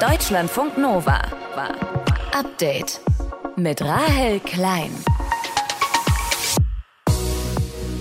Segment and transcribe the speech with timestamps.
[0.00, 1.20] Deutschlandfunk Nova.
[2.32, 3.00] Update
[3.56, 4.92] mit Rahel Klein.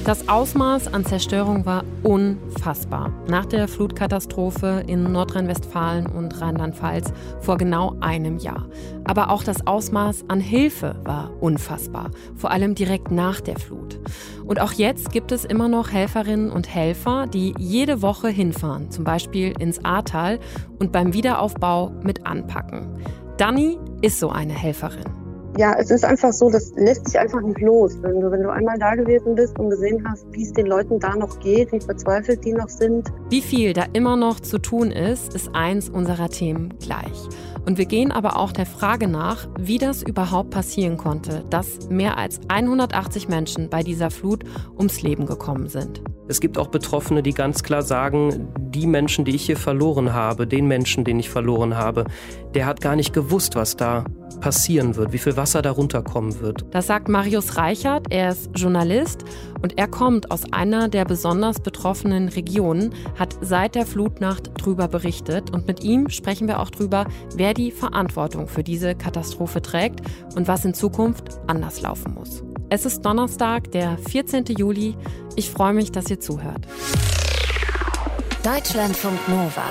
[0.08, 3.12] Das Ausmaß an Zerstörung war unfassbar.
[3.28, 8.70] Nach der Flutkatastrophe in Nordrhein-Westfalen und Rheinland-Pfalz vor genau einem Jahr.
[9.04, 14.00] Aber auch das Ausmaß an Hilfe war unfassbar, vor allem direkt nach der Flut.
[14.46, 19.04] Und auch jetzt gibt es immer noch Helferinnen und Helfer, die jede Woche hinfahren, zum
[19.04, 20.40] Beispiel ins Ahrtal
[20.80, 22.98] und beim Wiederaufbau mit anpacken.
[23.36, 25.17] Dani ist so eine Helferin
[25.58, 27.98] ja, es ist einfach so, das lässt sich einfach nicht los.
[28.02, 31.00] Wenn du, wenn du einmal da gewesen bist und gesehen hast, wie es den Leuten
[31.00, 33.12] da noch geht, wie verzweifelt die noch sind.
[33.30, 37.28] Wie viel da immer noch zu tun ist, ist eins unserer Themen gleich.
[37.66, 42.18] Und wir gehen aber auch der Frage nach, wie das überhaupt passieren konnte, dass mehr
[42.18, 44.46] als 180 Menschen bei dieser Flut
[44.78, 46.02] ums Leben gekommen sind.
[46.30, 50.46] Es gibt auch Betroffene, die ganz klar sagen, die Menschen, die ich hier verloren habe,
[50.46, 52.06] den Menschen, den ich verloren habe,
[52.54, 54.06] der hat gar nicht gewusst, was da
[54.42, 56.66] passieren wird, wie viel Wasser da runterkommen wird.
[56.72, 59.24] Das sagt Marius Reichert, er ist Journalist
[59.62, 65.52] und er kommt aus einer der besonders betroffenen Regionen, hat seit der Flutnacht drüber berichtet
[65.52, 67.06] und mit ihm sprechen wir auch drüber,
[67.36, 70.02] wer die Verantwortung für diese Katastrophe trägt
[70.36, 72.44] und was in Zukunft anders laufen muss.
[72.70, 74.44] Es ist Donnerstag, der 14.
[74.58, 74.98] Juli.
[75.38, 76.68] Ich freue mich, dass ihr zuhört.
[78.44, 79.64] Deutschlandfunk Nova.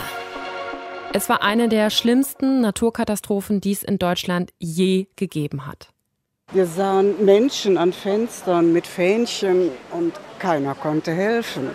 [1.12, 5.90] Es war eine der schlimmsten Naturkatastrophen, die es in Deutschland je gegeben hat.
[6.54, 11.68] Wir sahen Menschen an Fenstern mit Fähnchen und keiner konnte helfen.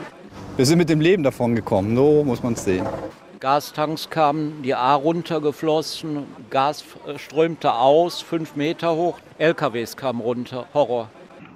[0.58, 2.88] Wir sind mit dem Leben davon gekommen, so muss man es sehen.
[3.42, 6.84] Gastanks kamen die A runtergeflossen, Gas
[7.18, 11.10] strömte aus, fünf Meter hoch, LKWs kamen runter, Horror.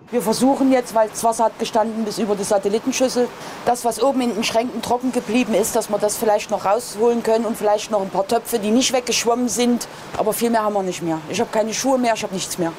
[0.10, 3.28] Wir versuchen jetzt, weil das Wasser hat gestanden bis über die Satellitenschüssel,
[3.68, 7.22] das, was oben in den Schränken trocken geblieben ist, dass wir das vielleicht noch rausholen
[7.22, 9.88] können und vielleicht noch ein paar Töpfe, die nicht weggeschwommen sind.
[10.18, 11.20] Aber viel mehr haben wir nicht mehr.
[11.30, 12.74] Ich habe keine Schuhe mehr, ich habe nichts mehr.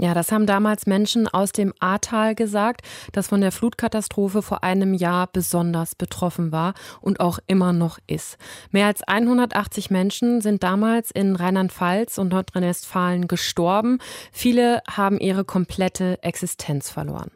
[0.00, 4.94] Ja, das haben damals Menschen aus dem Ahrtal gesagt, das von der Flutkatastrophe vor einem
[4.94, 8.38] Jahr besonders betroffen war und auch immer noch ist.
[8.70, 13.98] Mehr als 180 Menschen sind damals in Rheinland-Pfalz und Nordrhein-Westfalen gestorben.
[14.30, 17.32] Viele haben ihre komplette Existenz verloren.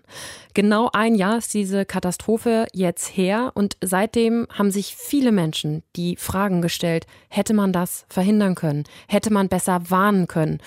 [0.54, 6.14] Genau ein Jahr ist diese Katastrophe jetzt her und seitdem haben sich viele Menschen die
[6.16, 8.84] Fragen gestellt, hätte man das verhindern können?
[9.08, 10.60] Hätte man besser warnen können?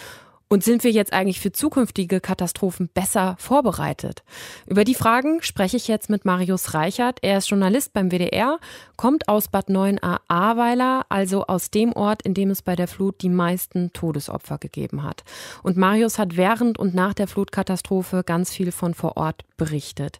[0.47, 4.23] Und sind wir jetzt eigentlich für zukünftige Katastrophen besser vorbereitet?
[4.67, 7.17] Über die Fragen spreche ich jetzt mit Marius Reichert.
[7.23, 8.59] Er ist Journalist beim WDR,
[8.95, 13.22] kommt aus Bad 9a Ahrweiler, also aus dem Ort, in dem es bei der Flut
[13.22, 15.23] die meisten Todesopfer gegeben hat.
[15.63, 20.19] Und Marius hat während und nach der Flutkatastrophe ganz viel von vor Ort berichtet.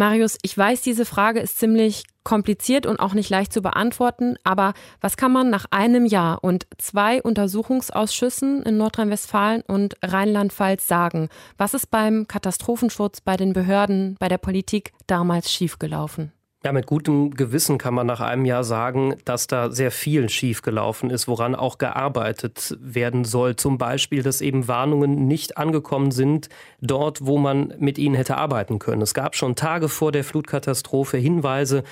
[0.00, 4.72] Marius, ich weiß, diese Frage ist ziemlich kompliziert und auch nicht leicht zu beantworten, aber
[5.02, 11.28] was kann man nach einem Jahr und zwei Untersuchungsausschüssen in Nordrhein-Westfalen und Rheinland-Pfalz sagen?
[11.58, 16.32] Was ist beim Katastrophenschutz, bei den Behörden, bei der Politik damals schiefgelaufen?
[16.62, 21.08] Ja, mit gutem Gewissen kann man nach einem Jahr sagen, dass da sehr viel schiefgelaufen
[21.08, 23.56] ist, woran auch gearbeitet werden soll.
[23.56, 26.50] Zum Beispiel, dass eben Warnungen nicht angekommen sind
[26.82, 29.00] dort, wo man mit ihnen hätte arbeiten können.
[29.00, 31.82] Es gab schon Tage vor der Flutkatastrophe Hinweise,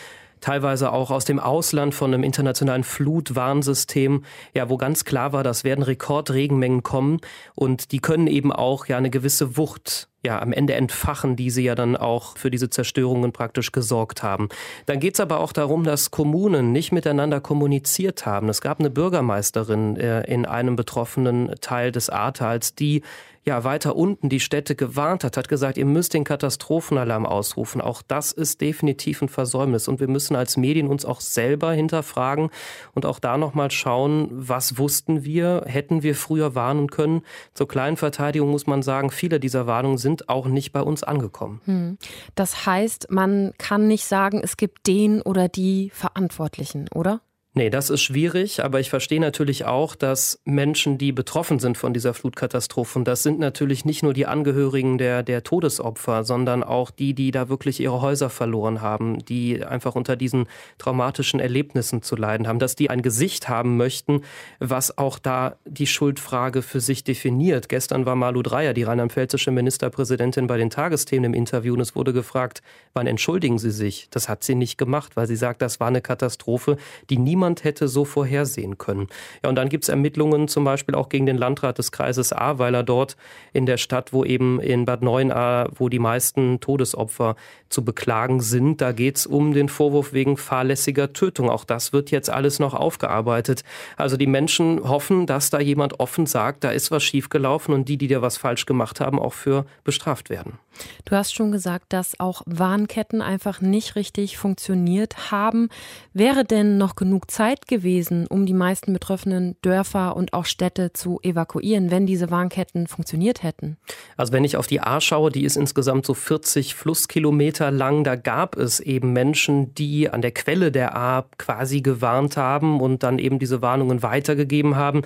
[0.41, 5.65] teilweise auch aus dem Ausland von einem internationalen Flutwarnsystem, ja, wo ganz klar war, das
[5.65, 7.21] werden Rekordregenmengen kommen
[7.55, 11.63] und die können eben auch ja eine gewisse Wucht ja, am Ende entfachen, die sie
[11.63, 14.49] ja dann auch für diese Zerstörungen praktisch gesorgt haben.
[14.87, 18.49] Dann geht es aber auch darum, dass Kommunen nicht miteinander kommuniziert haben.
[18.49, 23.03] Es gab eine Bürgermeisterin äh, in einem betroffenen Teil des Ahrtals, die
[23.49, 27.81] ja weiter unten die Städte gewarnt hat, hat gesagt, ihr müsst den Katastrophenalarm ausrufen.
[27.81, 32.51] Auch das ist definitiv ein Versäumnis und wir müssen als Medien uns auch selber hinterfragen
[32.95, 37.23] und auch da noch mal schauen, was wussten wir, hätten wir früher warnen können.
[37.55, 41.61] Zur kleinen Verteidigung muss man sagen, viele dieser Warnungen sind auch nicht bei uns angekommen.
[41.65, 41.99] Hm.
[42.35, 47.21] Das heißt, man kann nicht sagen, es gibt den oder die Verantwortlichen, oder?
[47.55, 51.95] Nee, das ist schwierig, aber ich verstehe natürlich auch, dass Menschen, die betroffen sind von
[51.95, 56.91] dieser Flutkatastrophe, und das sind natürlich nicht nur die Angehörigen der, der Todesopfer, sondern auch
[56.91, 60.47] die, die da wirklich ihre Häuser verloren haben, die einfach unter diesen
[60.77, 64.23] traumatischen Erlebnissen zu leiden haben, dass die ein Gesicht haben möchten,
[64.61, 67.69] was auch da die Schuldfrage für sich definiert.
[67.69, 72.13] Gestern war Malu Dreyer, die rheinland-pfälzische Ministerpräsidentin, bei den Tagesthemen im Interview und es wurde
[72.13, 72.63] gefragt,
[72.93, 74.09] wann entschuldigen Sie sich?
[74.11, 76.77] Das hat sie nicht gemacht, weil sie sagt, das war eine Katastrophe,
[77.11, 79.07] die niemand niemand hätte so vorhersehen können.
[79.45, 82.83] Ja, und dann gibt es Ermittlungen zum Beispiel auch gegen den Landrat des Kreises Ahrweiler
[82.83, 83.17] dort
[83.53, 87.37] in der Stadt, wo eben in Bad Neuenahr, wo die meisten Todesopfer
[87.69, 88.81] zu beklagen sind.
[88.81, 91.49] Da geht es um den Vorwurf wegen fahrlässiger Tötung.
[91.49, 93.63] Auch das wird jetzt alles noch aufgearbeitet.
[93.97, 97.99] Also die Menschen hoffen, dass da jemand offen sagt, da ist was schiefgelaufen und die,
[97.99, 100.59] die da was falsch gemacht haben, auch für bestraft werden.
[101.05, 105.69] Du hast schon gesagt, dass auch Warnketten einfach nicht richtig funktioniert haben.
[106.13, 111.21] Wäre denn noch genug Zeit gewesen, um die meisten betroffenen Dörfer und auch Städte zu
[111.23, 113.77] evakuieren, wenn diese Warnketten funktioniert hätten?
[114.17, 118.17] Also wenn ich auf die A schaue, die ist insgesamt so 40 Flusskilometer lang, da
[118.17, 123.19] gab es eben Menschen, die an der Quelle der A quasi gewarnt haben und dann
[123.19, 125.03] eben diese Warnungen weitergegeben haben.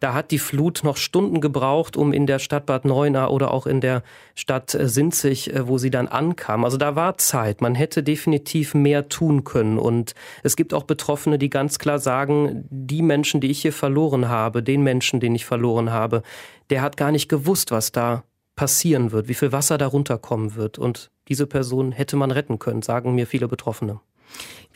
[0.00, 3.66] Da hat die Flut noch Stunden gebraucht, um in der Stadt Bad Neuenahr oder auch
[3.66, 4.02] in der
[4.34, 6.64] Stadt äh, Sinz 2020, äh, wo sie dann ankam.
[6.64, 7.60] Also da war Zeit.
[7.60, 9.78] Man hätte definitiv mehr tun können.
[9.78, 14.28] Und es gibt auch Betroffene, die ganz klar sagen, die Menschen, die ich hier verloren
[14.28, 16.22] habe, den Menschen, den ich verloren habe,
[16.70, 18.24] der hat gar nicht gewusst, was da
[18.56, 20.78] passieren wird, wie viel Wasser darunter kommen wird.
[20.78, 24.00] Und diese Person hätte man retten können, sagen mir viele Betroffene.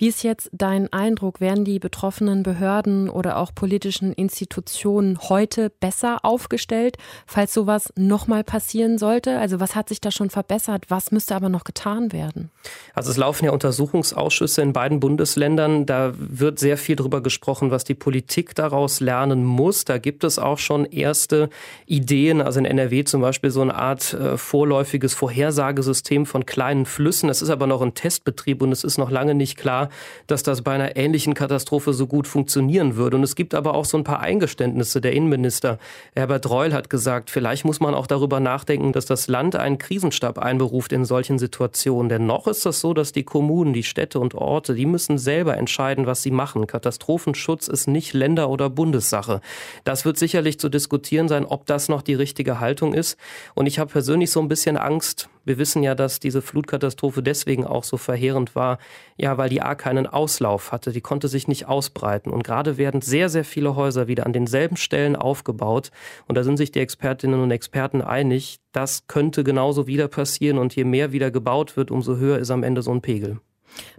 [0.00, 1.42] Wie ist jetzt dein Eindruck?
[1.42, 8.96] Werden die betroffenen Behörden oder auch politischen Institutionen heute besser aufgestellt, falls sowas nochmal passieren
[8.96, 9.38] sollte?
[9.38, 10.86] Also was hat sich da schon verbessert?
[10.88, 12.48] Was müsste aber noch getan werden?
[12.94, 15.84] Also es laufen ja Untersuchungsausschüsse in beiden Bundesländern.
[15.84, 19.84] Da wird sehr viel darüber gesprochen, was die Politik daraus lernen muss.
[19.84, 21.50] Da gibt es auch schon erste
[21.84, 22.40] Ideen.
[22.40, 27.28] Also in NRW zum Beispiel so eine Art äh, vorläufiges Vorhersagesystem von kleinen Flüssen.
[27.28, 29.89] Es ist aber noch ein Testbetrieb und es ist noch lange nicht klar,
[30.26, 33.16] dass das bei einer ähnlichen Katastrophe so gut funktionieren würde.
[33.16, 35.00] Und es gibt aber auch so ein paar Eingeständnisse.
[35.00, 35.78] Der Innenminister
[36.14, 40.38] Herbert Reul hat gesagt, vielleicht muss man auch darüber nachdenken, dass das Land einen Krisenstab
[40.38, 42.08] einberuft in solchen Situationen.
[42.08, 45.56] Denn noch ist das so, dass die Kommunen, die Städte und Orte, die müssen selber
[45.56, 46.66] entscheiden, was sie machen.
[46.66, 49.40] Katastrophenschutz ist nicht Länder- oder Bundessache.
[49.84, 53.16] Das wird sicherlich zu diskutieren sein, ob das noch die richtige Haltung ist.
[53.54, 57.66] Und ich habe persönlich so ein bisschen Angst, wir wissen ja, dass diese Flutkatastrophe deswegen
[57.66, 58.78] auch so verheerend war,
[59.16, 62.30] ja, weil die A keinen Auslauf hatte, die konnte sich nicht ausbreiten.
[62.30, 65.90] Und gerade werden sehr, sehr viele Häuser wieder an denselben Stellen aufgebaut.
[66.26, 70.58] Und da sind sich die Expertinnen und Experten einig, das könnte genauso wieder passieren.
[70.58, 73.40] Und je mehr wieder gebaut wird, umso höher ist am Ende so ein Pegel.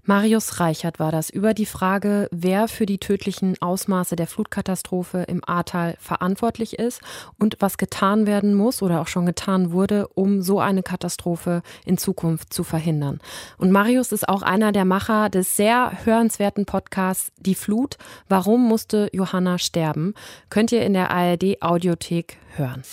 [0.03, 5.41] Marius Reichert war das über die Frage, wer für die tödlichen Ausmaße der Flutkatastrophe im
[5.45, 7.01] Ahrtal verantwortlich ist
[7.37, 11.97] und was getan werden muss oder auch schon getan wurde, um so eine Katastrophe in
[11.97, 13.19] Zukunft zu verhindern.
[13.57, 17.97] Und Marius ist auch einer der Macher des sehr hörenswerten Podcasts Die Flut.
[18.27, 20.15] Warum musste Johanna sterben?
[20.49, 22.83] Könnt ihr in der ARD Audiothek hören.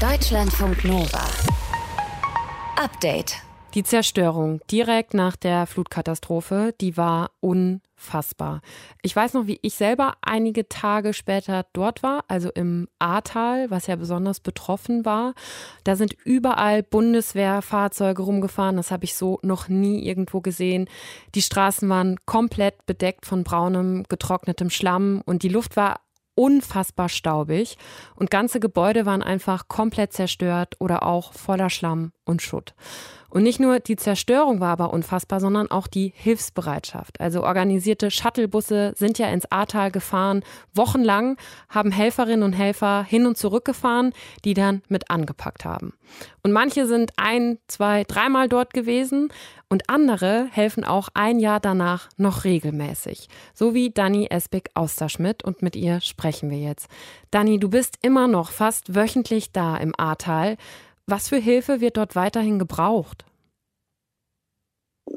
[0.00, 1.24] Deutschlandfunk Nova.
[2.76, 3.45] Update.
[3.76, 8.62] Die Zerstörung direkt nach der Flutkatastrophe, die war unfassbar.
[9.02, 13.86] Ich weiß noch, wie ich selber einige Tage später dort war, also im Ahrtal, was
[13.86, 15.34] ja besonders betroffen war.
[15.84, 18.78] Da sind überall Bundeswehrfahrzeuge rumgefahren.
[18.78, 20.88] Das habe ich so noch nie irgendwo gesehen.
[21.34, 26.00] Die Straßen waren komplett bedeckt von braunem, getrocknetem Schlamm und die Luft war
[26.34, 27.76] unfassbar staubig
[28.14, 32.74] und ganze Gebäude waren einfach komplett zerstört oder auch voller Schlamm und Schutt.
[33.30, 37.20] Und nicht nur die Zerstörung war aber unfassbar, sondern auch die Hilfsbereitschaft.
[37.20, 40.42] Also organisierte Shuttlebusse sind ja ins Ahrtal gefahren.
[40.74, 41.36] Wochenlang
[41.68, 44.12] haben Helferinnen und Helfer hin und zurück gefahren,
[44.44, 45.92] die dann mit angepackt haben.
[46.42, 49.30] Und manche sind ein, zwei, dreimal dort gewesen
[49.68, 53.28] und andere helfen auch ein Jahr danach noch regelmäßig.
[53.52, 56.88] So wie Dani Esbeck Austerschmidt und mit ihr sprechen wir jetzt.
[57.32, 60.56] Dani, du bist immer noch fast wöchentlich da im Ahrtal.
[61.08, 63.24] Was für Hilfe wird dort weiterhin gebraucht?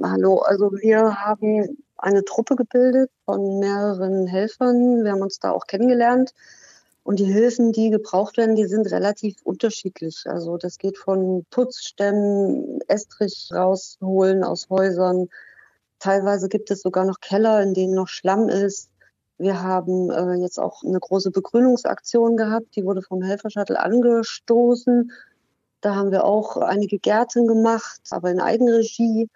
[0.04, 5.04] Hallo, also wir haben eine Truppe gebildet von mehreren Helfern.
[5.04, 6.36] Wir haben uns da auch kennengelernt.
[7.02, 10.26] Und die Hilfen, die gebraucht werden, die sind relativ unterschiedlich.
[10.28, 15.28] Also das geht von Putzstämmen, Estrich rausholen aus Häusern.
[15.98, 18.92] Teilweise gibt es sogar noch Keller, in denen noch Schlamm ist.
[19.40, 25.12] Wir haben äh, jetzt auch eine große Begrünungsaktion gehabt, die wurde vom Helfershuttle angestoßen.
[25.82, 29.30] Da haben wir auch einige Gärten gemacht, aber in Eigenregie.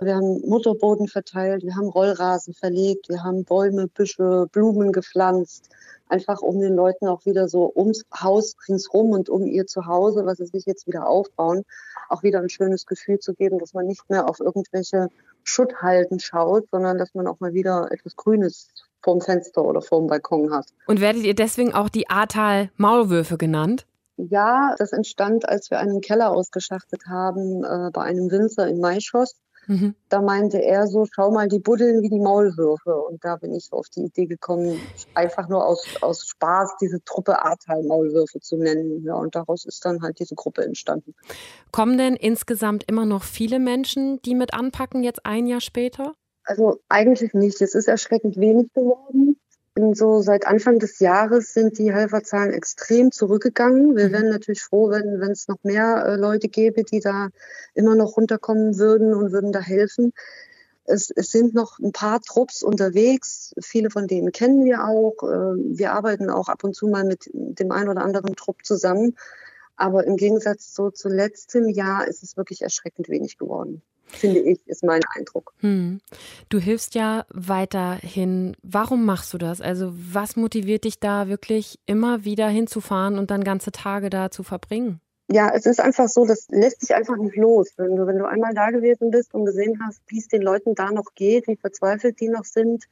[0.00, 5.68] Wir haben Mutterboden verteilt, wir haben Rollrasen verlegt, wir haben Bäume, Büsche, Blumen gepflanzt,
[6.08, 10.38] einfach um den Leuten auch wieder so ums Haus ringsrum und um ihr Zuhause, was
[10.38, 11.62] sie sich jetzt wieder aufbauen,
[12.08, 15.08] auch wieder ein schönes Gefühl zu geben, dass man nicht mehr auf irgendwelche
[15.44, 18.68] Schutthalden schaut, sondern dass man auch mal wieder etwas Grünes
[19.02, 20.66] vorm Fenster oder vorm Balkon hat.
[20.86, 23.86] Und werdet ihr deswegen auch die Ahrtal Maulwürfe genannt?
[24.30, 29.34] Ja, das entstand, als wir einen Keller ausgeschachtet haben äh, bei einem Winzer in Maischoss.
[29.66, 29.94] Mhm.
[30.08, 32.96] Da meinte er so, schau mal, die buddeln wie die Maulwürfe.
[32.96, 34.80] Und da bin ich so auf die Idee gekommen,
[35.14, 39.04] einfach nur aus, aus Spaß diese Truppe Ahrtal-Maulwürfe zu nennen.
[39.04, 41.14] Ja, und daraus ist dann halt diese Gruppe entstanden.
[41.70, 46.14] Kommen denn insgesamt immer noch viele Menschen, die mit anpacken, jetzt ein Jahr später?
[46.44, 47.60] Also eigentlich nicht.
[47.62, 49.36] Es ist erschreckend wenig geworden.
[49.74, 53.96] So seit Anfang des Jahres sind die Helferzahlen extrem zurückgegangen.
[53.96, 54.12] Wir mhm.
[54.12, 57.30] wären natürlich froh, wenn, wenn es noch mehr äh, Leute gäbe, die da
[57.72, 60.12] immer noch runterkommen würden und würden da helfen.
[60.84, 63.54] Es, es sind noch ein paar Trupps unterwegs.
[63.62, 65.22] Viele von denen kennen wir auch.
[65.22, 69.16] Äh, wir arbeiten auch ab und zu mal mit dem einen oder anderen Trupp zusammen.
[69.76, 73.82] Aber im Gegensatz so zu letztem Jahr ist es wirklich erschreckend wenig geworden
[74.14, 75.52] finde ich, ist mein Eindruck.
[75.58, 76.00] Hm.
[76.48, 78.56] Du hilfst ja weiterhin.
[78.62, 79.60] Warum machst du das?
[79.60, 84.42] Also was motiviert dich da wirklich immer wieder hinzufahren und dann ganze Tage da zu
[84.42, 85.00] verbringen?
[85.30, 87.72] Ja, es ist einfach so, das lässt sich einfach nicht los.
[87.76, 90.74] Wenn du, wenn du einmal da gewesen bist und gesehen hast, wie es den Leuten
[90.74, 92.84] da noch geht, wie verzweifelt die noch sind,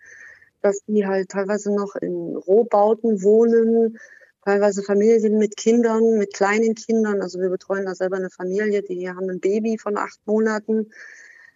[0.63, 3.99] dass die halt teilweise noch in Rohbauten wohnen,
[4.45, 7.23] teilweise Familien mit Kindern, mit kleinen Kindern.
[7.23, 10.91] Also wir betreuen da selber eine Familie, die haben ein Baby von acht Monaten.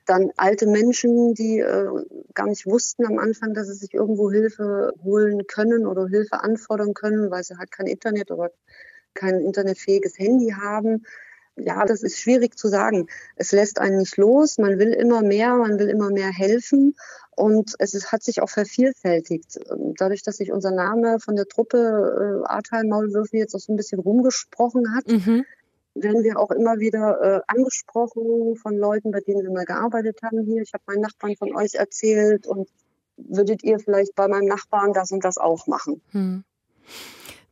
[0.07, 1.89] Dann alte Menschen, die äh,
[2.35, 6.93] gar nicht wussten am Anfang, dass sie sich irgendwo Hilfe holen können oder Hilfe anfordern
[6.93, 8.51] können, weil sie halt kein Internet oder
[9.15, 11.05] kein internetfähiges Handy haben.
[11.57, 13.07] Ja, das ist schwierig zu sagen.
[13.37, 14.59] Es lässt einen nicht los.
[14.59, 16.97] Man will immer mehr, man will immer mehr helfen.
[17.37, 19.59] Und es ist, hat sich auch vervielfältigt.
[19.99, 23.77] Dadurch, dass sich unser Name von der Truppe äh, Ahrtal Maulwürfe jetzt auch so ein
[23.77, 25.45] bisschen rumgesprochen hat, mhm.
[25.95, 30.45] werden wir auch immer wieder äh, angesprochen von Leuten, bei denen wir mal gearbeitet haben
[30.45, 30.63] hier.
[30.63, 32.69] Ich habe meinen Nachbarn von euch erzählt und
[33.17, 36.01] würdet ihr vielleicht bei meinem Nachbarn das und das auch machen?
[36.13, 36.45] Mhm.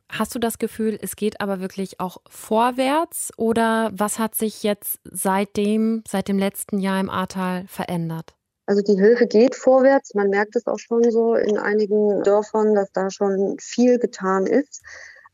[0.09, 4.99] Hast du das Gefühl, es geht aber wirklich auch vorwärts oder was hat sich jetzt
[5.03, 8.35] seitdem, seit dem letzten Jahr im Ahrtal verändert?
[8.65, 10.13] Also die Hilfe geht vorwärts.
[10.13, 14.81] Man merkt es auch schon so in einigen Dörfern, dass da schon viel getan ist.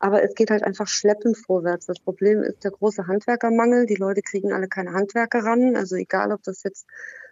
[0.00, 1.86] Aber es geht halt einfach schleppend vorwärts.
[1.86, 3.86] Das Problem ist der große Handwerkermangel.
[3.86, 5.76] Die Leute kriegen alle keine Handwerker ran.
[5.76, 6.86] Also egal, ob das jetzt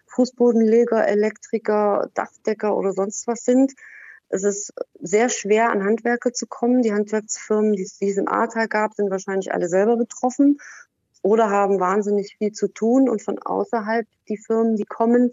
[0.07, 3.73] Fußbodenleger, Elektriker, Dachdecker oder sonst was sind.
[4.29, 6.83] Es ist sehr schwer, an Handwerker zu kommen.
[6.83, 10.61] Die Handwerksfirmen, die es im Ahrtal gab, sind wahrscheinlich alle selber betroffen
[11.23, 13.09] oder haben wahnsinnig viel zu tun.
[13.09, 15.33] Und von außerhalb die Firmen, die kommen,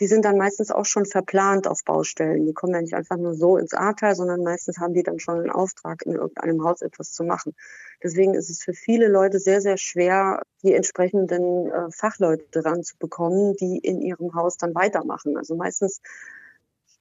[0.00, 2.46] die sind dann meistens auch schon verplant auf Baustellen.
[2.46, 5.38] Die kommen ja nicht einfach nur so ins Ahrtal, sondern meistens haben die dann schon
[5.38, 7.54] einen Auftrag, in irgendeinem Haus etwas zu machen.
[8.02, 13.78] Deswegen ist es für viele Leute sehr, sehr schwer, die entsprechenden äh, Fachleute ranzubekommen, die
[13.78, 15.36] in ihrem Haus dann weitermachen.
[15.36, 16.00] Also meistens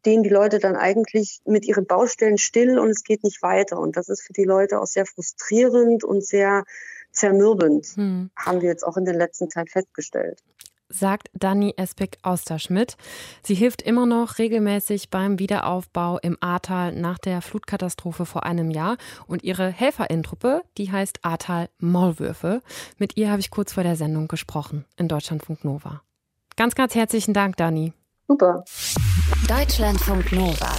[0.01, 3.79] stehen die Leute dann eigentlich mit ihren Baustellen still und es geht nicht weiter.
[3.79, 6.65] Und das ist für die Leute auch sehr frustrierend und sehr
[7.11, 8.29] zermürbend, hm.
[8.35, 10.43] haben wir jetzt auch in der letzten Zeit festgestellt
[10.89, 12.97] sagt Dani Espik-Austerschmidt.
[13.43, 18.97] Sie hilft immer noch regelmäßig beim Wiederaufbau im Ahrtal nach der Flutkatastrophe vor einem Jahr.
[19.27, 22.61] Und ihre Helferinnentruppe, die heißt Ahrtal Maulwürfe.
[22.97, 26.01] Mit ihr habe ich kurz vor der Sendung gesprochen in Deutschlandfunk Nova.
[26.55, 27.93] Ganz, ganz herzlichen Dank, Dani.
[28.27, 28.63] Super.
[29.47, 30.73] Deutschlandfunk Nova.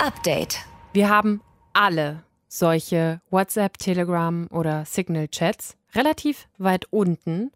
[0.00, 0.58] Update.
[0.92, 1.40] Wir haben
[1.72, 7.52] alle solche WhatsApp, Telegram oder Signal-Chats relativ weit unten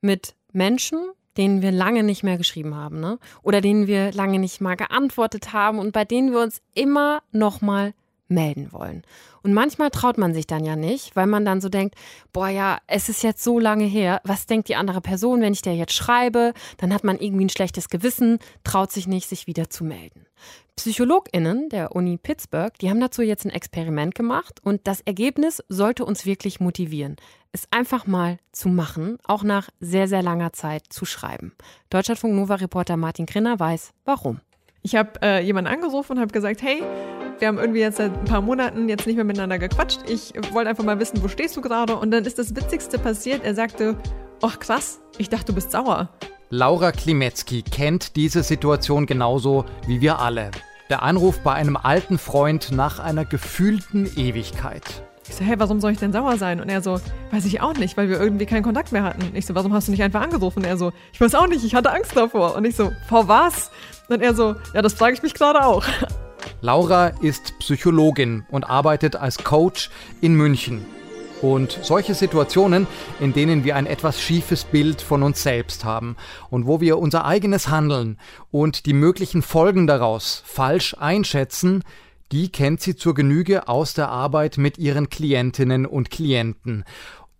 [0.00, 0.98] mit Menschen,
[1.36, 3.18] denen wir lange nicht mehr geschrieben haben, ne?
[3.42, 7.60] Oder denen wir lange nicht mal geantwortet haben und bei denen wir uns immer noch
[7.60, 7.92] mal
[8.28, 9.02] melden wollen.
[9.42, 11.94] Und manchmal traut man sich dann ja nicht, weil man dann so denkt,
[12.32, 15.62] boah ja, es ist jetzt so lange her, was denkt die andere Person, wenn ich
[15.62, 16.52] der jetzt schreibe?
[16.78, 20.26] Dann hat man irgendwie ein schlechtes Gewissen, traut sich nicht, sich wieder zu melden.
[20.76, 26.04] PsychologInnen der Uni Pittsburgh, die haben dazu jetzt ein Experiment gemacht und das Ergebnis sollte
[26.04, 27.16] uns wirklich motivieren,
[27.52, 31.52] es einfach mal zu machen, auch nach sehr, sehr langer Zeit zu schreiben.
[31.88, 34.40] Deutschlandfunk Nova-Reporter Martin Grinner weiß, warum.
[34.82, 36.82] Ich habe äh, jemanden angerufen und habe gesagt, hey,
[37.38, 40.00] wir haben irgendwie jetzt seit ein paar Monaten jetzt nicht mehr miteinander gequatscht.
[40.08, 41.96] Ich wollte einfach mal wissen, wo stehst du gerade?
[41.96, 43.44] Und dann ist das Witzigste passiert.
[43.44, 43.96] Er sagte,
[44.42, 46.08] ach krass, ich dachte, du bist sauer.
[46.50, 50.50] Laura Klimetzki kennt diese Situation genauso wie wir alle.
[50.88, 54.84] Der Anruf bei einem alten Freund nach einer gefühlten Ewigkeit.
[55.28, 56.60] Ich so, hey, warum soll ich denn sauer sein?
[56.60, 57.00] Und er so,
[57.32, 59.32] weiß ich auch nicht, weil wir irgendwie keinen Kontakt mehr hatten.
[59.34, 60.60] Ich so, warum hast du nicht einfach angerufen?
[60.60, 62.54] Und er so, ich weiß auch nicht, ich hatte Angst davor.
[62.54, 63.72] Und ich so, vor was?
[64.08, 65.84] Und er so, ja, das frage ich mich gerade auch.
[66.60, 70.84] Laura ist Psychologin und arbeitet als Coach in München.
[71.42, 72.86] Und solche Situationen,
[73.20, 76.16] in denen wir ein etwas schiefes Bild von uns selbst haben
[76.48, 78.18] und wo wir unser eigenes Handeln
[78.50, 81.84] und die möglichen Folgen daraus falsch einschätzen,
[82.32, 86.84] die kennt sie zur Genüge aus der Arbeit mit ihren Klientinnen und Klienten.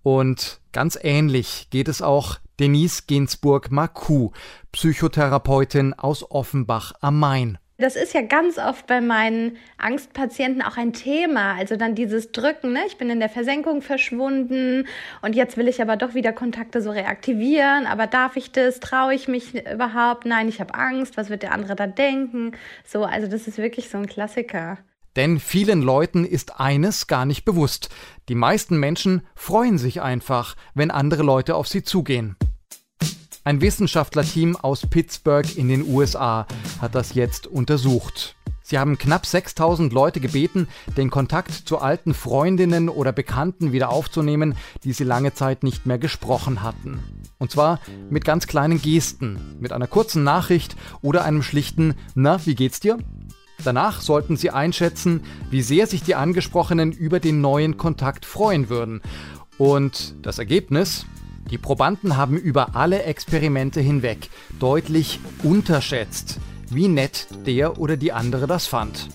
[0.02, 4.32] Und ganz ähnlich geht es auch Denise Ginsburg-Marcoux,
[4.72, 7.58] Psychotherapeutin aus Offenbach am Main.
[7.78, 11.54] Das ist ja ganz oft bei meinen Angstpatienten auch ein Thema.
[11.56, 12.80] Also dann dieses Drücken, ne?
[12.86, 14.86] ich bin in der Versenkung verschwunden
[15.20, 17.86] und jetzt will ich aber doch wieder Kontakte so reaktivieren.
[17.86, 18.80] Aber darf ich das?
[18.80, 20.24] Traue ich mich überhaupt?
[20.24, 21.18] Nein, ich habe Angst.
[21.18, 22.52] Was wird der andere da denken?
[22.86, 24.78] So, also das ist wirklich so ein Klassiker.
[25.14, 27.90] Denn vielen Leuten ist eines gar nicht bewusst.
[28.30, 32.36] Die meisten Menschen freuen sich einfach, wenn andere Leute auf sie zugehen.
[33.46, 36.48] Ein Wissenschaftlerteam aus Pittsburgh in den USA
[36.80, 38.34] hat das jetzt untersucht.
[38.60, 44.56] Sie haben knapp 6000 Leute gebeten, den Kontakt zu alten Freundinnen oder Bekannten wieder aufzunehmen,
[44.82, 46.98] die sie lange Zeit nicht mehr gesprochen hatten.
[47.38, 47.78] Und zwar
[48.10, 52.98] mit ganz kleinen Gesten, mit einer kurzen Nachricht oder einem schlichten Na, wie geht's dir?
[53.62, 59.02] Danach sollten sie einschätzen, wie sehr sich die Angesprochenen über den neuen Kontakt freuen würden.
[59.56, 61.06] Und das Ergebnis?
[61.50, 68.48] Die Probanden haben über alle Experimente hinweg deutlich unterschätzt, wie nett der oder die andere
[68.48, 69.08] das fand.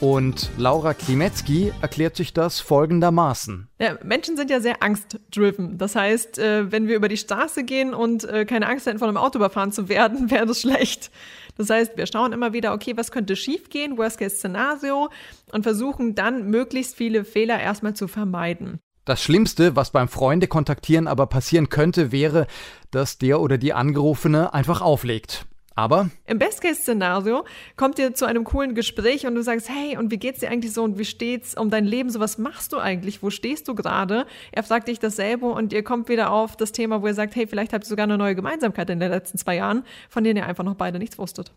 [0.00, 3.68] Und Laura Klimetzki erklärt sich das folgendermaßen.
[3.80, 5.78] Ja, Menschen sind ja sehr angstdriven.
[5.78, 9.08] Das heißt, äh, wenn wir über die Straße gehen und äh, keine Angst hätten, von
[9.08, 11.10] einem Auto überfahren zu werden, wäre das schlecht.
[11.56, 15.08] Das heißt, wir schauen immer wieder, okay, was könnte schiefgehen, Worst-Case-Szenario,
[15.52, 18.80] und versuchen dann möglichst viele Fehler erstmal zu vermeiden.
[19.08, 22.46] Das Schlimmste, was beim Freunde kontaktieren aber passieren könnte, wäre,
[22.90, 25.46] dass der oder die Angerufene einfach auflegt.
[25.74, 27.46] Aber im Best-Case-Szenario
[27.76, 30.74] kommt ihr zu einem coolen Gespräch und du sagst, hey, und wie geht's dir eigentlich
[30.74, 32.10] so und wie steht's um dein Leben?
[32.10, 33.22] So was machst du eigentlich?
[33.22, 34.26] Wo stehst du gerade?
[34.52, 37.46] Er fragt dich dasselbe und ihr kommt wieder auf das Thema, wo ihr sagt, hey,
[37.46, 40.44] vielleicht habt ihr sogar eine neue Gemeinsamkeit in den letzten zwei Jahren, von denen ihr
[40.44, 41.54] einfach noch beide nichts wusstet.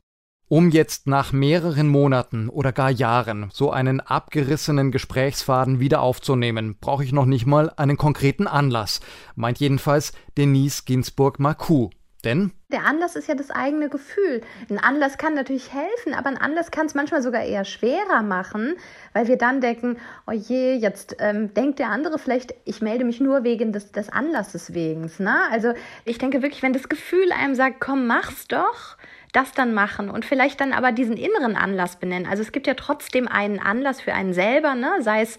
[0.52, 7.06] Um jetzt nach mehreren Monaten oder gar Jahren so einen abgerissenen Gesprächsfaden wieder aufzunehmen, brauche
[7.06, 9.00] ich noch nicht mal einen konkreten Anlass,
[9.36, 11.92] meint jedenfalls Denise Ginsburg-Marcoux.
[12.26, 12.52] Denn?
[12.70, 14.42] Der Anlass ist ja das eigene Gefühl.
[14.70, 18.76] Ein Anlass kann natürlich helfen, aber ein Anlass kann es manchmal sogar eher schwerer machen,
[19.14, 23.22] weil wir dann denken, oh je, jetzt ähm, denkt der andere vielleicht, ich melde mich
[23.22, 25.10] nur wegen des, des Anlasses wegen.
[25.18, 25.36] Ne?
[25.50, 28.98] Also ich denke wirklich, wenn das Gefühl einem sagt, komm, mach's doch,
[29.32, 32.28] das dann machen und vielleicht dann aber diesen inneren Anlass benennen.
[32.28, 34.92] Also es gibt ja trotzdem einen Anlass für einen selber, ne?
[35.02, 35.38] sei es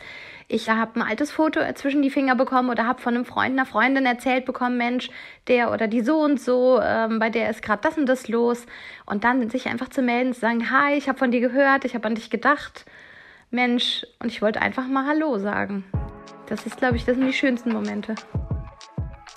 [0.53, 3.65] ich habe ein altes Foto zwischen die Finger bekommen oder habe von einem Freund, einer
[3.65, 5.09] Freundin erzählt bekommen, Mensch,
[5.49, 8.67] der oder die so und so, ähm, bei der ist gerade das und das los.
[9.07, 11.95] Und dann sich einfach zu melden, zu sagen, hi, ich habe von dir gehört, ich
[11.95, 12.85] habe an dich gedacht,
[13.51, 15.85] Mensch, und ich wollte einfach mal Hallo sagen.
[16.49, 18.15] Das ist, glaube ich, das sind die schönsten Momente.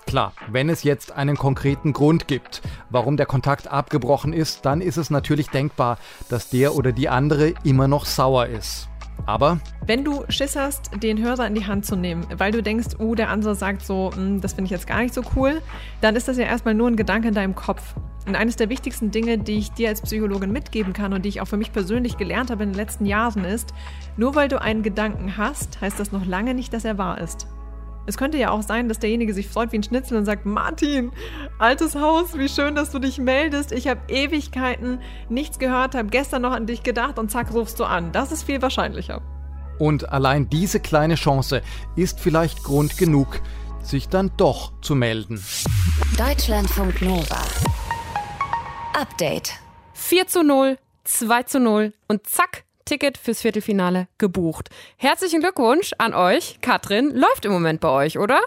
[0.08, 4.98] Klar, wenn es jetzt einen konkreten Grund gibt, warum der Kontakt abgebrochen ist, dann ist
[4.98, 5.98] es natürlich denkbar,
[6.30, 8.88] dass der oder die andere immer noch sauer ist.
[9.26, 12.98] Aber wenn du Schiss hast, den Hörer in die Hand zu nehmen, weil du denkst,
[13.00, 15.62] oh, der andere sagt so, hm, das finde ich jetzt gar nicht so cool,
[16.02, 17.96] dann ist das ja erstmal nur ein Gedanke in deinem Kopf.
[18.28, 21.42] Und eines der wichtigsten Dinge, die ich dir als Psychologin mitgeben kann und die ich
[21.42, 23.74] auch für mich persönlich gelernt habe in den letzten Jahren ist,
[24.18, 27.48] nur weil du einen Gedanken hast, heißt das noch lange nicht, dass er wahr ist.
[28.08, 31.12] Es könnte ja auch sein, dass derjenige sich freut wie ein Schnitzel und sagt, Martin,
[31.58, 33.72] altes Haus, wie schön, dass du dich meldest.
[33.72, 37.84] Ich habe Ewigkeiten nichts gehört, habe gestern noch an dich gedacht und zack, rufst du
[37.86, 38.12] an.
[38.12, 39.22] Das ist viel wahrscheinlicher.
[39.80, 41.62] Und allein diese kleine Chance
[41.96, 43.42] ist vielleicht Grund genug,
[43.82, 45.44] sich dann doch zu melden.
[46.18, 47.42] Deutschlandfunk Nova.
[48.94, 49.54] Update.
[49.94, 54.70] 4 zu 0, 2 zu 0 und zack, Ticket fürs Viertelfinale gebucht.
[54.98, 56.60] Herzlichen Glückwunsch an euch.
[56.62, 58.40] Katrin, läuft im Moment bei euch, oder?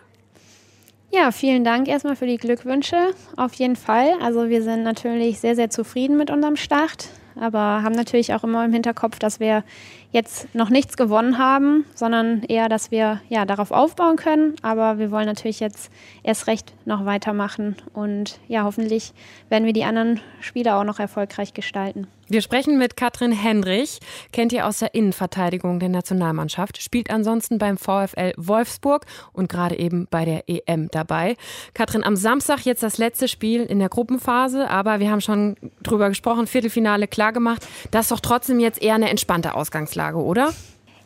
[1.10, 3.14] Ja, vielen Dank erstmal für die Glückwünsche.
[3.36, 4.12] Auf jeden Fall.
[4.22, 8.62] Also wir sind natürlich sehr, sehr zufrieden mit unserem Start, aber haben natürlich auch immer
[8.64, 9.64] im Hinterkopf, dass wir
[10.12, 14.56] jetzt noch nichts gewonnen haben, sondern eher, dass wir ja darauf aufbauen können.
[14.60, 15.90] Aber wir wollen natürlich jetzt
[16.22, 19.14] erst recht noch weitermachen und ja, hoffentlich
[19.48, 22.06] werden wir die anderen Spiele auch noch erfolgreich gestalten.
[22.30, 24.00] Wir sprechen mit Katrin Henrich,
[24.32, 30.06] kennt ihr aus der Innenverteidigung der Nationalmannschaft, spielt ansonsten beim VfL Wolfsburg und gerade eben
[30.10, 31.36] bei der EM dabei.
[31.72, 36.10] Katrin, am Samstag jetzt das letzte Spiel in der Gruppenphase, aber wir haben schon drüber
[36.10, 37.66] gesprochen, Viertelfinale klar gemacht.
[37.92, 40.52] Das ist doch trotzdem jetzt eher eine entspannte Ausgangslage, oder?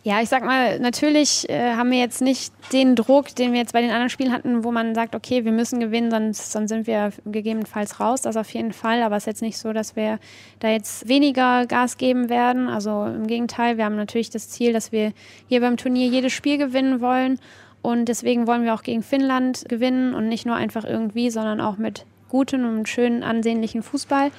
[0.05, 3.73] Ja, ich sag mal, natürlich äh, haben wir jetzt nicht den Druck, den wir jetzt
[3.73, 6.89] bei den anderen Spielen hatten, wo man sagt, okay, wir müssen gewinnen, sonst, sonst sind
[6.89, 8.23] wir gegebenenfalls raus.
[8.23, 9.03] Das auf jeden Fall.
[9.03, 10.19] Aber es ist jetzt nicht so, dass wir
[10.59, 12.69] da jetzt weniger Gas geben werden.
[12.69, 15.13] Also im Gegenteil, wir haben natürlich das Ziel, dass wir
[15.49, 17.39] hier beim Turnier jedes Spiel gewinnen wollen.
[17.81, 21.77] Und deswegen wollen wir auch gegen Finnland gewinnen und nicht nur einfach irgendwie, sondern auch
[21.77, 24.33] mit gutem und schönen, ansehnlichen Fußball.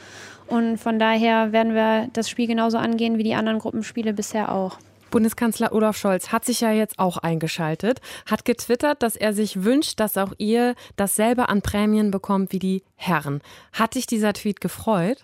[0.48, 4.78] Und von daher werden wir das Spiel genauso angehen wie die anderen Gruppenspiele bisher auch.
[5.14, 10.00] Bundeskanzler Olaf Scholz hat sich ja jetzt auch eingeschaltet, hat getwittert, dass er sich wünscht,
[10.00, 13.42] dass auch ihr dasselbe an Prämien bekommt wie die Herren.
[13.74, 15.24] Hat dich dieser Tweet gefreut?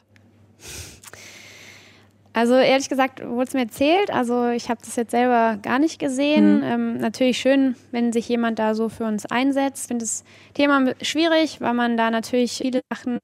[2.33, 4.11] Also ehrlich gesagt wurde es mir erzählt.
[4.11, 6.57] Also ich habe das jetzt selber gar nicht gesehen.
[6.57, 6.63] Mhm.
[6.63, 9.85] Ähm, natürlich schön, wenn sich jemand da so für uns einsetzt.
[9.85, 10.23] Ich finde das
[10.53, 13.17] Thema schwierig, weil man da natürlich viele Sachen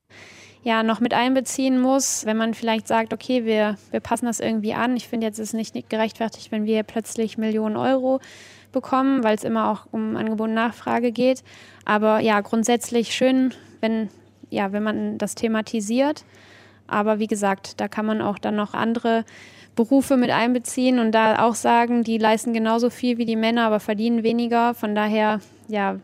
[0.65, 4.73] ja noch mit einbeziehen muss, wenn man vielleicht sagt, okay, wir, wir passen das irgendwie
[4.73, 4.97] an.
[4.97, 8.19] Ich finde jetzt ist nicht gerechtfertigt, wenn wir plötzlich Millionen Euro
[8.71, 11.43] bekommen, weil es immer auch um Angebot und Nachfrage geht.
[11.85, 14.09] Aber ja, grundsätzlich schön, wenn,
[14.49, 16.25] ja, wenn man das thematisiert.
[16.87, 19.23] Aber wie gesagt, da kann man auch dann noch andere
[19.75, 23.79] Berufe mit einbeziehen und da auch sagen, die leisten genauso viel wie die Männer, aber
[23.79, 24.73] verdienen weniger.
[24.73, 25.99] Von daher, ja,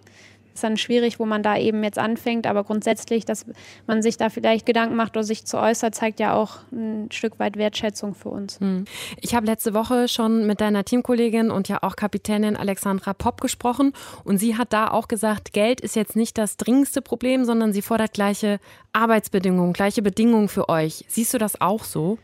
[0.54, 2.48] ist dann schwierig, wo man da eben jetzt anfängt.
[2.48, 3.46] Aber grundsätzlich, dass
[3.88, 7.40] man sich da vielleicht Gedanken macht oder sich zu äußert, zeigt ja auch ein Stück
[7.40, 8.60] weit Wertschätzung für uns.
[8.60, 8.86] Hm.
[9.20, 13.94] Ich habe letzte Woche schon mit deiner Teamkollegin und ja auch Kapitänin Alexandra Popp gesprochen
[14.24, 17.82] und sie hat da auch gesagt, Geld ist jetzt nicht das dringendste Problem, sondern sie
[17.82, 18.60] fordert gleiche
[18.94, 21.06] Arbeitsbedingungen, gleiche Bedingungen für euch.
[21.08, 22.18] Siehst du das auch so?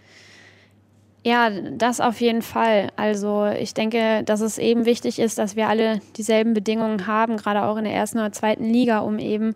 [1.27, 2.87] Ja, das auf jeden Fall.
[2.95, 7.63] Also ich denke, dass es eben wichtig ist, dass wir alle dieselben Bedingungen haben, gerade
[7.63, 9.53] auch in der ersten oder zweiten Liga, um eben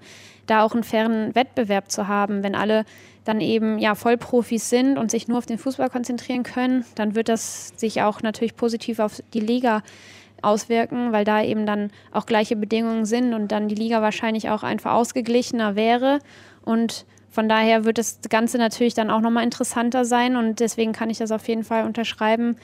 [0.48, 2.44] da auch einen fairen Wettbewerb zu haben.
[2.44, 2.84] Wenn alle
[3.24, 7.30] dann eben ja Vollprofis sind und sich nur auf den Fußball konzentrieren können, dann wird
[7.30, 9.82] das sich auch natürlich positiv auf die Liga
[10.42, 14.64] auswirken, weil da eben dann auch gleiche Bedingungen sind und dann die Liga wahrscheinlich auch
[14.64, 16.20] einfach ausgeglichener wäre
[16.66, 21.10] und von daher wird das Ganze natürlich dann auch nochmal interessanter sein und deswegen kann
[21.10, 22.58] ich das auf jeden Fall unterschreiben,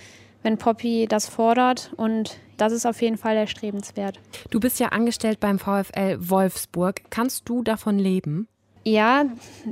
[0.43, 4.19] wenn Poppy das fordert und das ist auf jeden Fall erstrebenswert.
[4.49, 7.01] Du bist ja angestellt beim VfL Wolfsburg.
[7.09, 8.47] Kannst du davon leben?
[8.83, 9.25] Ja,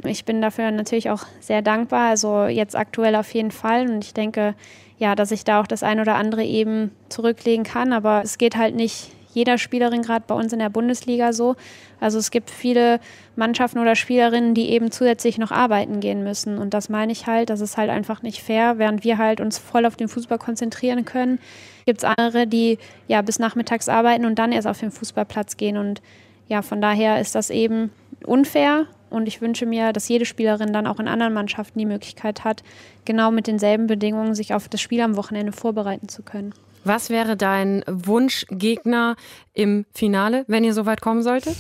[0.03, 2.09] ich bin dafür natürlich auch sehr dankbar.
[2.09, 3.89] Also jetzt aktuell auf jeden Fall.
[3.89, 4.55] Und ich denke,
[4.97, 7.93] ja, dass ich da auch das ein oder andere eben zurücklegen kann.
[7.93, 11.55] Aber es geht halt nicht jeder Spielerin gerade bei uns in der Bundesliga so.
[11.99, 12.99] Also es gibt viele
[13.35, 16.57] Mannschaften oder Spielerinnen, die eben zusätzlich noch arbeiten gehen müssen.
[16.57, 19.57] Und das meine ich halt, das ist halt einfach nicht fair, während wir halt uns
[19.57, 21.39] voll auf den Fußball konzentrieren können.
[21.85, 25.77] Gibt es andere, die ja bis nachmittags arbeiten und dann erst auf den Fußballplatz gehen.
[25.77, 26.01] Und
[26.47, 27.91] ja, von daher ist das eben
[28.25, 28.87] unfair.
[29.09, 32.63] Und ich wünsche mir, dass jede Spielerin dann auch in anderen Mannschaften die Möglichkeit hat,
[33.05, 36.53] genau mit denselben Bedingungen sich auf das Spiel am Wochenende vorbereiten zu können.
[36.85, 39.15] Was wäre dein Wunschgegner
[39.55, 41.55] im Finale, wenn ihr so weit kommen solltet?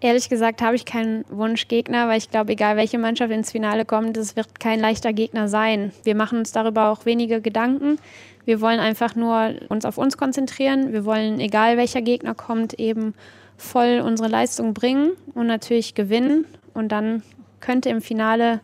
[0.00, 4.16] Ehrlich gesagt habe ich keinen Wunschgegner, weil ich glaube, egal welche Mannschaft ins Finale kommt,
[4.18, 5.90] es wird kein leichter Gegner sein.
[6.04, 7.98] Wir machen uns darüber auch wenige Gedanken.
[8.44, 10.92] Wir wollen einfach nur uns auf uns konzentrieren.
[10.92, 13.14] Wir wollen, egal welcher Gegner kommt, eben
[13.56, 16.44] voll unsere Leistung bringen und natürlich gewinnen.
[16.72, 17.24] Und dann
[17.58, 18.60] könnte im Finale,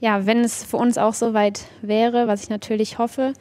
[0.00, 3.32] ja, wenn es für uns auch so weit wäre, was ich natürlich hoffe,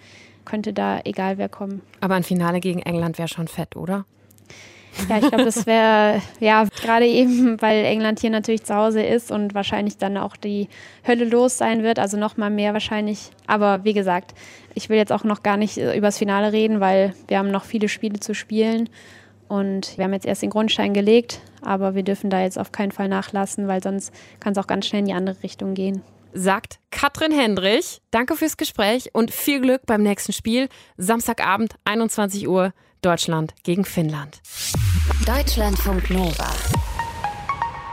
[0.48, 1.82] könnte da egal wer kommen.
[2.02, 4.06] Aber ein Finale gegen England wäre schon fett, oder?
[5.10, 9.32] Ja, ich glaube, das wäre, ja, gerade eben, weil England hier natürlich zu Hause ist
[9.32, 10.70] und wahrscheinlich dann auch die
[11.06, 13.30] Hölle los sein wird, also nochmal mehr wahrscheinlich.
[13.46, 14.34] Aber wie gesagt,
[14.74, 17.66] ich will jetzt auch noch gar nicht über das Finale reden, weil wir haben noch
[17.66, 18.90] viele Spiele zu spielen
[19.48, 22.92] und wir haben jetzt erst den Grundstein gelegt, aber wir dürfen da jetzt auf keinen
[22.92, 26.02] Fall nachlassen, weil sonst kann es auch ganz schnell in die andere Richtung gehen
[26.34, 28.02] sagt Katrin Hendrich.
[28.12, 30.70] Danke fürs Gespräch und viel Glück beim nächsten Spiel.
[30.98, 34.42] Samstagabend, 21 Uhr, Deutschland gegen Finnland.
[35.26, 36.52] Deutschlandfunk Nova.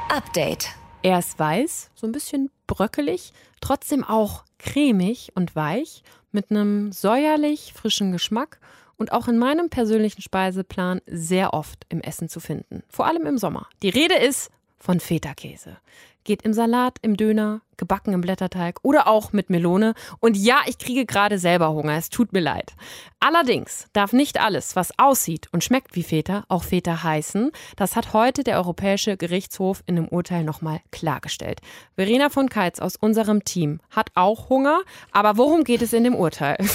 [0.09, 0.69] Update.
[1.03, 7.73] Er ist weiß, so ein bisschen bröckelig, trotzdem auch cremig und weich, mit einem säuerlich
[7.75, 8.59] frischen Geschmack
[8.97, 12.83] und auch in meinem persönlichen Speiseplan sehr oft im Essen zu finden.
[12.89, 13.69] Vor allem im Sommer.
[13.83, 15.79] Die Rede ist von Feta-Käse.
[16.25, 19.95] Geht im Salat, im Döner, gebacken im Blätterteig oder auch mit Melone.
[20.21, 22.75] Und ja, ich kriege gerade selber Hunger, es tut mir leid.
[23.21, 27.53] Allerdings darf nicht alles, was aussieht und schmeckt wie Feta, auch Feta heißen.
[27.77, 31.61] Das hat heute der Europäische Gerichtshof in einem Urteil nochmal klargestellt.
[31.97, 36.15] Verena von Keitz aus unserem Team hat auch Hunger, aber worum geht es in dem
[36.15, 36.57] Urteil?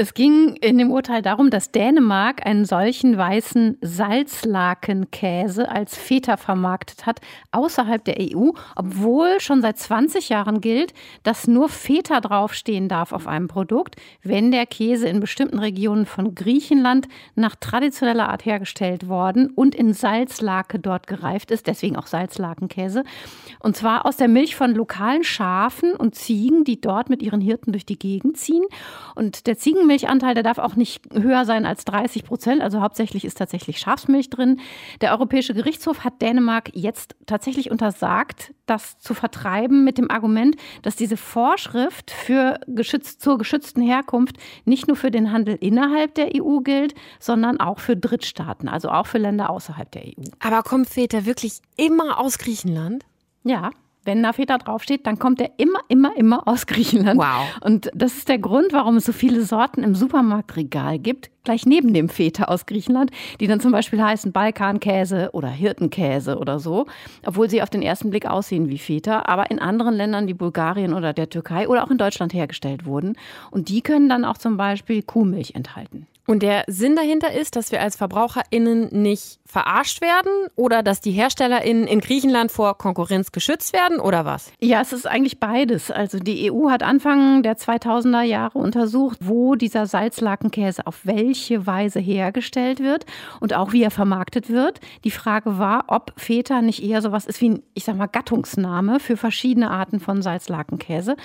[0.00, 7.04] Es ging in dem Urteil darum, dass Dänemark einen solchen weißen Salzlakenkäse als Feta vermarktet
[7.04, 13.12] hat außerhalb der EU, obwohl schon seit 20 Jahren gilt, dass nur Feta draufstehen darf
[13.12, 19.08] auf einem Produkt, wenn der Käse in bestimmten Regionen von Griechenland nach traditioneller Art hergestellt
[19.08, 23.02] worden und in Salzlake dort gereift ist, deswegen auch Salzlakenkäse.
[23.60, 27.72] Und zwar aus der Milch von lokalen Schafen und Ziegen, die dort mit ihren Hirten
[27.72, 28.64] durch die Gegend ziehen.
[29.14, 32.60] Und der Ziegen Kuhmilchanteil, der darf auch nicht höher sein als 30 Prozent.
[32.60, 34.60] Also hauptsächlich ist tatsächlich Schafsmilch drin.
[35.00, 40.96] Der Europäische Gerichtshof hat Dänemark jetzt tatsächlich untersagt, das zu vertreiben mit dem Argument, dass
[40.96, 46.58] diese Vorschrift für geschützt, zur geschützten Herkunft nicht nur für den Handel innerhalb der EU
[46.60, 50.24] gilt, sondern auch für Drittstaaten, also auch für Länder außerhalb der EU.
[50.40, 53.04] Aber kommt Feta wirklich immer aus Griechenland?
[53.44, 53.70] Ja,
[54.08, 57.20] wenn da Feta draufsteht, dann kommt er immer, immer, immer aus Griechenland.
[57.20, 57.60] Wow.
[57.60, 61.92] Und das ist der Grund, warum es so viele Sorten im Supermarktregal gibt, gleich neben
[61.92, 66.86] dem Feta aus Griechenland, die dann zum Beispiel heißen Balkankäse oder Hirtenkäse oder so,
[67.26, 70.94] obwohl sie auf den ersten Blick aussehen wie Feta, aber in anderen Ländern wie Bulgarien
[70.94, 73.14] oder der Türkei oder auch in Deutschland hergestellt wurden.
[73.50, 76.06] Und die können dann auch zum Beispiel Kuhmilch enthalten.
[76.28, 81.12] Und der Sinn dahinter ist, dass wir als VerbraucherInnen nicht verarscht werden oder dass die
[81.12, 84.52] HerstellerInnen in Griechenland vor Konkurrenz geschützt werden oder was?
[84.60, 85.90] Ja, es ist eigentlich beides.
[85.90, 91.98] Also die EU hat Anfang der 2000er Jahre untersucht, wo dieser Salzlakenkäse auf welche Weise
[91.98, 93.06] hergestellt wird
[93.40, 94.80] und auch wie er vermarktet wird.
[95.04, 99.00] Die Frage war, ob Feta nicht eher sowas ist wie ein, ich sag mal, Gattungsname
[99.00, 101.16] für verschiedene Arten von Salzlakenkäse.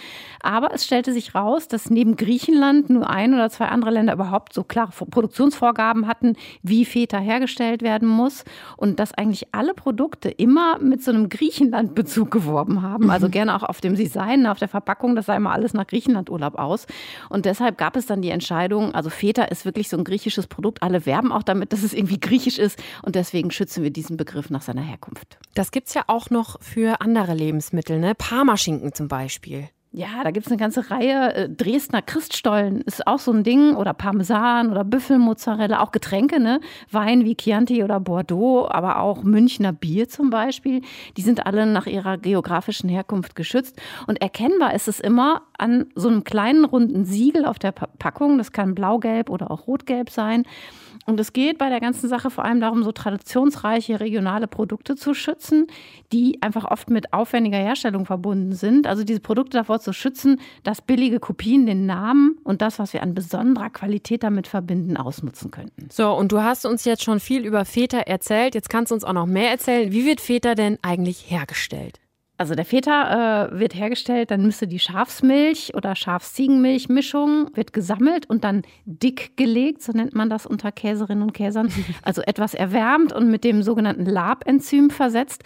[0.41, 4.53] Aber es stellte sich raus, dass neben Griechenland nur ein oder zwei andere Länder überhaupt
[4.53, 8.43] so klare Produktionsvorgaben hatten, wie Feta hergestellt werden muss
[8.77, 13.09] und dass eigentlich alle Produkte immer mit so einem Griechenland-Bezug geworben haben.
[13.09, 16.55] Also gerne auch auf dem Design, auf der Verpackung, das sah immer alles nach Griechenland-Urlaub
[16.55, 16.87] aus.
[17.29, 20.83] Und deshalb gab es dann die Entscheidung, also Feta ist wirklich so ein griechisches Produkt.
[20.83, 24.49] Alle werben auch damit, dass es irgendwie griechisch ist und deswegen schützen wir diesen Begriff
[24.49, 25.37] nach seiner Herkunft.
[25.55, 28.15] Das gibt es ja auch noch für andere Lebensmittel, ne?
[28.15, 29.69] Parmaschinken zum Beispiel.
[29.95, 31.35] Ja, da gibt es eine ganze Reihe.
[31.35, 36.61] Äh, Dresdner Christstollen ist auch so ein Ding oder Parmesan oder Büffelmozzarella, auch Getränke, ne?
[36.89, 40.81] Wein wie Chianti oder Bordeaux, aber auch Münchner Bier zum Beispiel.
[41.15, 43.79] Die sind alle nach ihrer geografischen Herkunft geschützt.
[44.07, 48.39] Und erkennbar ist es immer an so einem kleinen runden Siegel auf der Packung.
[48.39, 50.43] Das kann blau-gelb oder auch rot-gelb sein.
[51.05, 55.13] Und es geht bei der ganzen Sache vor allem darum, so traditionsreiche regionale Produkte zu
[55.13, 55.67] schützen,
[56.11, 58.87] die einfach oft mit aufwendiger Herstellung verbunden sind.
[58.87, 63.03] Also diese Produkte davor zu schützen, dass billige Kopien den Namen und das, was wir
[63.03, 65.87] an besonderer Qualität damit verbinden, ausnutzen könnten.
[65.91, 68.55] So, und du hast uns jetzt schon viel über Feta erzählt.
[68.55, 69.91] Jetzt kannst du uns auch noch mehr erzählen.
[69.91, 71.99] Wie wird Feta denn eigentlich hergestellt?
[72.43, 78.43] Also der Feta äh, wird hergestellt, dann müsste die Schafsmilch oder Schafsziegenmilch-Mischung wird gesammelt und
[78.43, 81.69] dann dick gelegt, so nennt man das unter Käserinnen und Käsern.
[82.01, 85.43] Also etwas erwärmt und mit dem sogenannten Labenzym versetzt.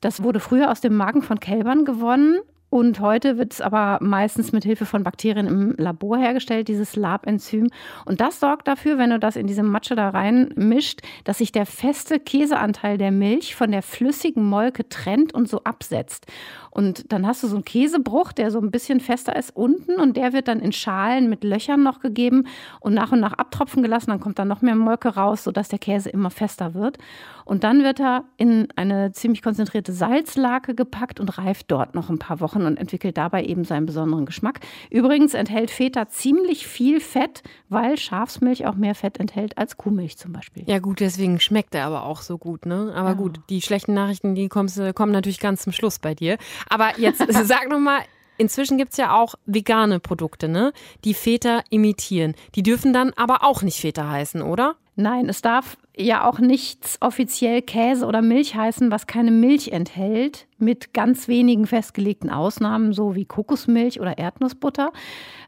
[0.00, 4.52] Das wurde früher aus dem Magen von Kälbern gewonnen und heute wird es aber meistens
[4.52, 7.68] mit Hilfe von Bakterien im Labor hergestellt, dieses Labenzym.
[8.04, 11.50] Und das sorgt dafür, wenn du das in diese Matsche da rein mischt, dass sich
[11.50, 16.26] der feste Käseanteil der Milch von der flüssigen Molke trennt und so absetzt.
[16.70, 20.16] Und dann hast du so einen Käsebruch, der so ein bisschen fester ist unten und
[20.16, 22.46] der wird dann in Schalen mit Löchern noch gegeben
[22.80, 24.10] und nach und nach abtropfen gelassen.
[24.10, 26.98] Dann kommt dann noch mehr Molke raus, sodass der Käse immer fester wird.
[27.44, 32.18] Und dann wird er in eine ziemlich konzentrierte Salzlake gepackt und reift dort noch ein
[32.18, 34.60] paar Wochen und entwickelt dabei eben seinen besonderen Geschmack.
[34.90, 40.32] Übrigens enthält Feta ziemlich viel Fett, weil Schafsmilch auch mehr Fett enthält als Kuhmilch zum
[40.32, 40.62] Beispiel.
[40.66, 42.92] Ja gut, deswegen schmeckt er aber auch so gut, ne?
[42.94, 43.14] Aber ja.
[43.14, 46.38] gut, die schlechten Nachrichten, die kommst, kommen natürlich ganz zum Schluss bei dir.
[46.68, 48.00] Aber jetzt sag noch mal,
[48.40, 50.72] Inzwischen gibt es ja auch vegane Produkte, ne?
[51.04, 52.34] die Feta imitieren.
[52.54, 54.76] Die dürfen dann aber auch nicht Feta heißen, oder?
[54.96, 60.46] Nein, es darf ja auch nichts offiziell Käse oder Milch heißen, was keine Milch enthält,
[60.56, 64.90] mit ganz wenigen festgelegten Ausnahmen, so wie Kokosmilch oder Erdnussbutter.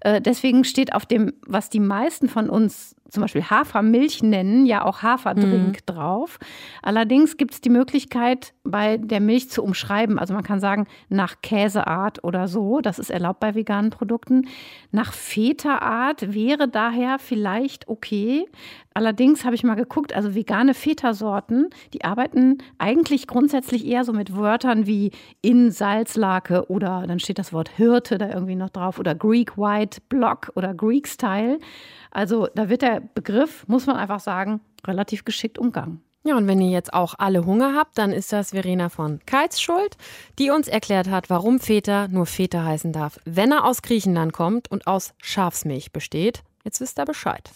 [0.01, 4.85] Äh, deswegen steht auf dem, was die meisten von uns zum Beispiel Hafermilch nennen, ja
[4.85, 5.87] auch Haferdrink mhm.
[5.87, 6.39] drauf.
[6.81, 10.19] Allerdings gibt es die Möglichkeit, bei der Milch zu umschreiben.
[10.19, 12.81] Also man kann sagen, nach Käseart oder so.
[12.81, 14.49] Das ist erlaubt bei veganen Produkten.
[14.93, 18.47] Nach Feta-Art wäre daher vielleicht okay.
[18.95, 24.37] Allerdings habe ich mal geguckt, also vegane Feta-Sorten, die arbeiten eigentlich grundsätzlich eher so mit
[24.37, 29.15] Wörtern wie in Salzlake oder dann steht das Wort Hirte da irgendwie noch drauf oder
[29.15, 31.59] Greek White Block oder Greek Style.
[32.13, 36.03] Also da wird der Begriff, muss man einfach sagen, relativ geschickt umgangen.
[36.25, 39.61] Ja, und wenn ihr jetzt auch alle Hunger habt, dann ist das Verena von Keitz
[39.61, 39.97] schuld,
[40.39, 44.71] die uns erklärt hat, warum Feta nur Feta heißen darf, wenn er aus Griechenland kommt
[44.71, 46.45] und aus Schafsmilch besteht.
[46.65, 47.51] Jetzt wisst ihr Bescheid.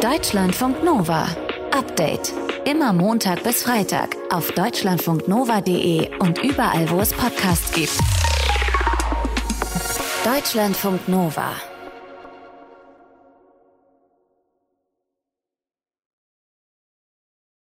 [0.00, 1.26] Deutschlandfunk Nova.
[1.72, 2.32] Update.
[2.64, 7.98] Immer Montag bis Freitag auf deutschlandfunknova.de und überall, wo es Podcasts gibt.
[10.24, 11.50] Deutschlandfunk Nova.